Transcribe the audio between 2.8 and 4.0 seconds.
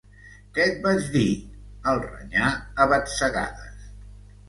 a batzegades.